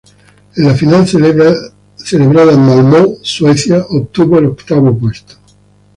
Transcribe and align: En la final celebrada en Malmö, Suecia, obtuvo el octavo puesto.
En 0.57 0.63
la 0.65 0.73
final 0.73 1.07
celebrada 1.07 2.53
en 2.53 2.65
Malmö, 2.65 3.17
Suecia, 3.21 3.85
obtuvo 3.87 4.39
el 4.39 4.47
octavo 4.47 4.97
puesto. 4.97 5.35